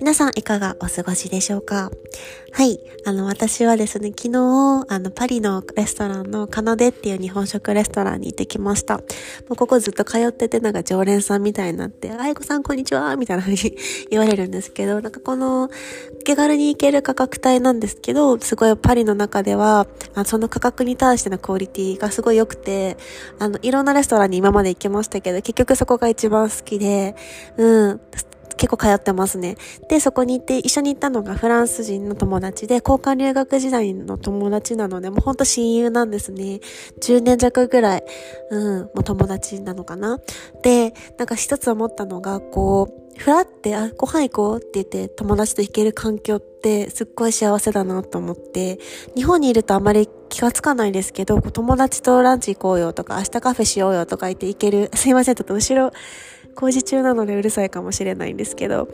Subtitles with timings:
[0.00, 1.90] 皆さんいかがお過ごしでしょうか？
[2.52, 2.78] はい。
[3.06, 8.98] あの、私はですね、昨日、あの、パリのレストランのカナデっていう日本食レストランに行ってきました。
[8.98, 9.02] も
[9.50, 13.58] うここずっと通ってて、なんか常連さんみたいになって、あいこさんこんにちはみたいな風に
[14.10, 15.70] 言われるんですけど、なんかこの、
[16.24, 22.96] 手軽に行ける価格帯なんですけど、すごいパリの中では、あその価格に対してのクオリティがすごい良くて、
[23.38, 27.14] あの、いろんなレストランに今まで行きましたけど、結局そこが一番好きで、
[27.56, 28.00] うん、
[28.56, 29.56] 結構通ってますね。
[29.88, 36.60] で、そこに行って一緒に行ったのがフランス人の友達で、交換留学時代の友達なので、もうほんと親友なんですね。
[37.00, 38.04] 10年弱ぐらい、
[38.50, 40.18] うん、もう友達なのかな。
[40.62, 48.78] で、なんか一つ思ったのが、こう、ふらって、あ、ご飯行こうって言って友達と行ける環境ってすっごい幸せだなと思って、
[49.14, 54.90] 日本にいるとあまり気がつかないですけど、友達とランチ行こうよとか、明日カフェしようよとか言って行ける。
[54.96, 55.92] すいません、ちょっと後ろ、
[56.54, 58.88] 工事中なのでうるさいかもしれないんですけど、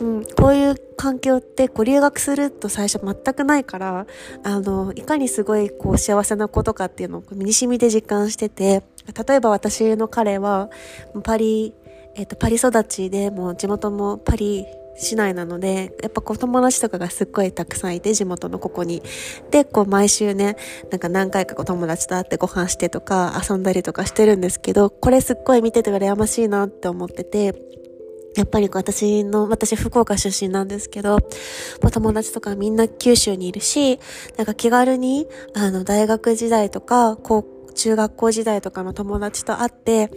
[0.00, 4.06] うん、こういう環境ってこう留学すると最初全くないから、
[4.42, 8.82] あの、いかにすごいこう幸せなことかっていうのを身に染みで実感してて、
[9.28, 10.70] 例えば私の彼は
[11.22, 11.74] パリ、
[12.16, 14.66] えっ、と、パリ育ちでもう地元もパリ
[14.98, 19.02] 市内なので、やっぱこう友達とかがすっごいたくさんいて、地元のここに。
[19.50, 20.56] で、こう毎週ね、
[20.90, 27.54] なんか何回かこう友達と会ってご飯してとか遊んだりとかしてるんですけど、これすっごい見てて羨ましいなって思ってて、
[28.36, 31.18] やっぱり私の、私福岡出身なんですけど、
[31.92, 33.98] 友達とかみんな九州にいるし、
[34.36, 40.10] なんか気軽に、あの、大学時代とか、高校、中学校時代とかの友達と会って、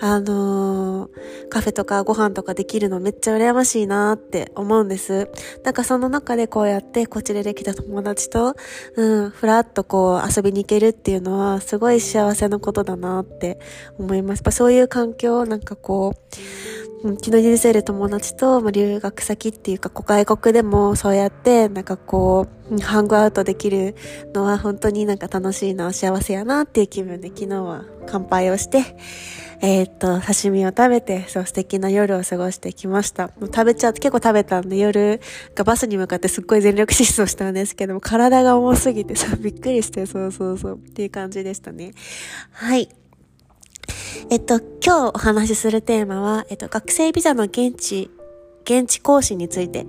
[0.00, 5.28] あのー、カフェとかご飯とかできるのめっちゃ羨ましいなって思うんです。
[5.64, 8.54] なんかその中でこうやってこちらで来た友達と、
[8.96, 13.58] うん、ふらっとこう遊びに行けるっていうのはすごい幸せなことだなって
[13.98, 14.38] 思います。
[14.38, 16.85] やっぱそういう環境を、なんかこう、
[17.16, 23.94] 気の許せる友達と、まあ、留学先っていうか、外国でもそうやって、なんかこう、ハングアウトできる
[24.34, 28.96] のは本当になんか楽しいな、幸せやなっていう気分で昨日は乾杯をして、
[29.60, 33.28] えー、っと、刺身を食べて、そう素敵な夜を過ごしてきました。
[33.28, 35.20] もう食べちゃって、結構食べたんで夜
[35.54, 41.92] がバスに向かってすっごい全力疾走したんですけども、体が重すぎてさ、びっくりして、そうそうそうっていう感じでしたね。
[42.52, 42.88] はい。
[44.30, 48.10] えっと、今日お話しするテーマは、えっと、学生ビザの現地、
[48.64, 49.86] 現地講師について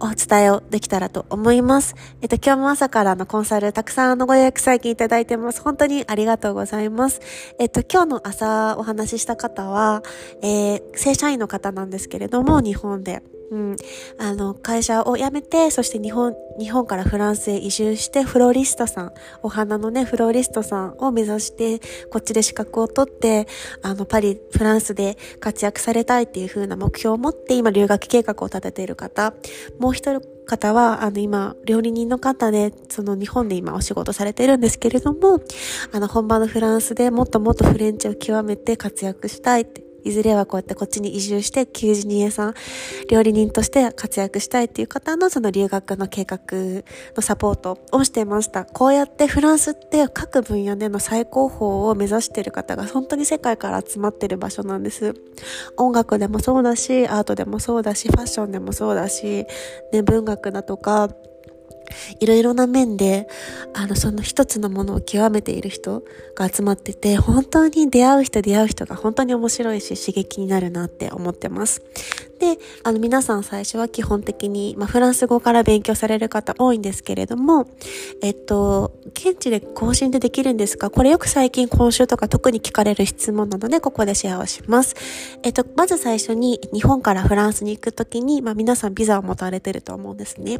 [0.00, 1.94] お伝えをできたらと思います。
[2.22, 5.60] えっと、今日も朝からのコンサルたくさんのご予約最近いただいてます。
[5.60, 7.20] 本当にありがとうございます。
[7.58, 10.02] えっと、今日の朝お話しした方は、
[10.42, 13.22] えー、正社員の方なんですけれども、日本で。
[13.50, 13.76] うん。
[14.18, 19.12] あの、会社を辞めて、そして日本、日本からフランスへ移住して、フローリストさん、
[19.42, 21.80] お花のね、フローリストさんを目指して、
[22.10, 23.46] こっちで資格を取って、
[23.82, 29.34] あの、パリ、フランスで活躍されたいっていう風な目標を持って、今、留学計画を立てている方、
[29.78, 35.40] もう一人方は、あの、今、料理人の方で、その日本で今お仕事されてるんですけれども、
[35.92, 42.54] あの、本場のフランスでもっともっとフレンチを極めて活躍したいっていずれはこうやってこっちに移住して、求人屋さん、
[43.10, 46.38] 料理人として活躍したいっていう方のその留学の計画
[47.16, 48.64] のサポートをしていました。
[48.64, 55.14] こうやってフランスって各分野での最高峰を目指してる方が本当に世界から集まってる場所なんです。
[55.76, 59.46] 音楽でもそうだし、アートでもそうだし、ファッションでもそうだし、
[59.92, 61.08] ね、文学だとか、
[62.20, 63.28] いろいろな面で、
[63.74, 66.02] あの、その一つのものを極めている人
[66.34, 71.82] が集まってて、本当に出会う人出会う人が本当に面白いし刺激になるなって思ってます。
[72.38, 77.66] で、あの皆さん最初は基本的に、まあ、フランス語から勉強される方多いんですけれども、
[78.22, 80.90] えっと、現地で更新でできるんですか？
[80.90, 84.94] これよく最近今週とか特に聞かれる質問なので、ここでシェアをします。
[85.42, 90.58] えっと、まず最初に日本からフランスに行くときに、まあ皆さんビザを持たれてると思うんですね。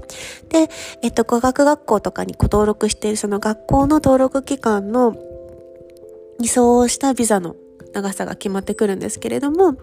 [0.48, 0.68] で、
[1.02, 5.16] えっと、語学学校とかにご登録しているその学校の登録機関の
[6.38, 7.56] 偽装したビザの
[7.96, 9.76] 長さが決まってくるんですけれども、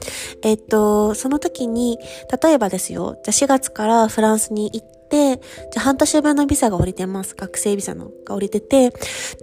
[0.44, 1.98] えっと、その時に、
[2.42, 7.36] 例えばですよ、じゃ4月からフランスに行って、じゃあ半年分のビザが降りてます。
[7.36, 8.94] 学生ビザのが降りてて、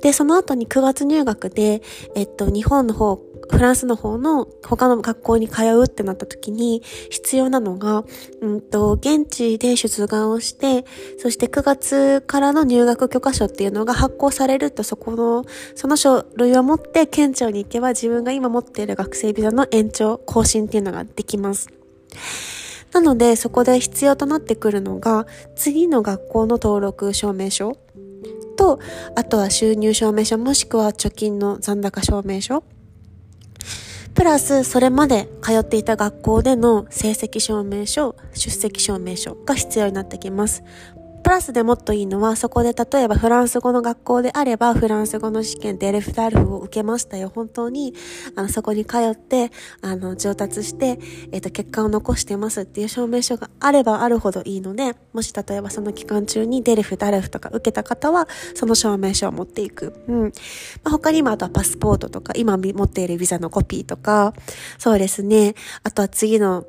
[0.03, 1.83] で、その後に9月入学で、
[2.15, 3.19] えっと、日本の方
[3.51, 8.05] フランスの方の他の学校に通うってなった時に必要なのが、
[8.41, 10.85] うんと、現地で出願をして、
[11.19, 15.45] そして9月からの入学許可書っていうのが発行されるとそこの、
[15.75, 21.69] その書類を持って県庁に行けば自分が今持っている学生ビザの延長、更新っていうのができます。
[22.93, 27.77] なので、そこで必要となってくるのが、次の学校の登録証明書
[28.57, 28.81] と、
[29.17, 32.65] あとは収入証明書もしくは貯金の残高証明書
[34.21, 40.63] プラス、それまで通っていた学校での成績証明書、出席証明書が必要になってきます。
[41.23, 47.31] プラスでもっといいのは、そこで例えばフランス語の学校であれば、フランス語の試験でエレフタルフを受けましたよ。
[47.35, 47.95] 本当に、
[48.37, 49.51] あの、そこに通って、
[49.83, 50.99] あの、上達して、
[51.33, 60.03] えっ、ー、と、結果を残してますっていう証明書があればあるほどいいので、もし例えばその期間中にデレフ、ダレフとか受けた方は、その証明書を持っていく。
[60.09, 60.23] うん。
[60.25, 60.31] ま
[60.85, 64.35] あ、他にもあとはパスポートとか、今持っているビザのコピーとか、
[64.79, 65.55] そうですね。
[65.83, 66.65] あとは次の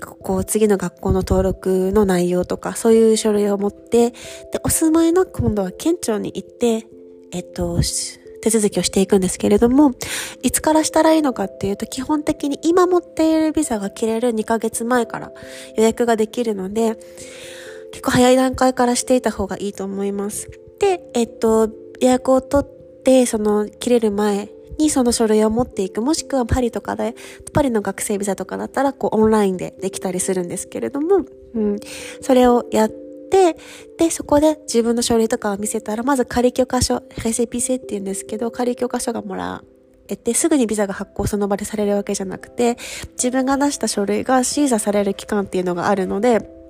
[0.00, 4.16] こう、次の学校の登録の内容とか、そういう書類を持って、で、
[4.64, 6.86] お住まいの今度は県庁に行って、
[7.32, 7.80] えっと、
[8.42, 9.92] 手続きをしていくんですけれども、
[10.42, 15.32] いつからしたらいいのかっていうと、基本的に今持っているビザが切れる2ヶ月前から
[15.76, 16.96] 予約ができるので、
[17.92, 20.50] 結構早い段階からしていた方がいいと思います。
[20.78, 21.70] で、えっと、
[22.00, 26.02] 予約を取って、その切れる前にその書類を持っていく。
[26.02, 27.14] もしくはパリとかで、
[27.52, 31.24] パリの学生ビザとかだったら、こうオンラインでできたりするんですけれども、
[31.54, 31.78] うん。
[32.20, 33.56] それをやって、
[33.98, 39.62] で、そこで自分の書類とかを見せたら、まず仮許可書、レセピセって言うんですけど、仮許可書がもら
[40.08, 42.76] えて、すぐにビザが発行その場でされるわけじゃなくて、
[43.12, 46.63] 自分が出した書類が審査される期間っていうのがあるので、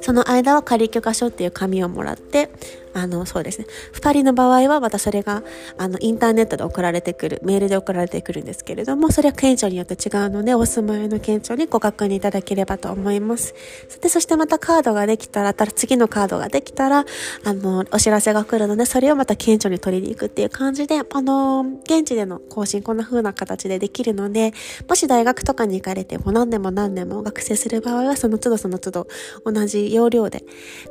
[0.00, 2.50] その間は仮許可書っていう紙をもらって、
[2.94, 3.66] あの、そうですね。
[3.92, 5.42] 二人の場合はまたそれが、
[5.78, 13.54] あの、インターネットで送られてくる、メールで送られてくるんですけれども、それは県庁によって違うので、お住まいの県庁にご確認いただければと思います。
[14.00, 17.06] で、そしてまたカードができたら、次のカードができたら、
[17.44, 24.52] あの、お知らせが来るので、それをまた県庁に取りに行くっていう感じで、あの、現地での更新、こんな風な形でできるので、
[24.86, 29.06] もし大学とかに行かれても何年も何年も学生する場合は、その都度その都度
[29.44, 30.44] 同じ要領で、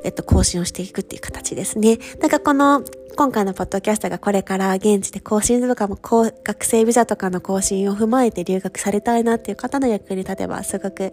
[0.03, 1.97] えっと、更新をしていくっていう形ですね。
[2.19, 2.83] だかこの、
[3.17, 11.11] 今回のポッドキャストがこれから現地で更新とかも、学生ビザとかの更新を踏まえて留学されたいなっていう方の役に立てばすごく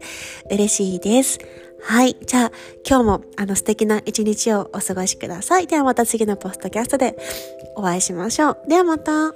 [0.51, 1.39] 嬉しいです。
[1.83, 2.17] はい。
[2.27, 2.53] じゃあ、
[2.89, 5.67] 今日もあの素敵な一日をお過ごしください。
[5.67, 7.17] ではまた次のポッドキャストで
[7.77, 8.59] お会いしましょう。
[8.69, 9.35] ではまた。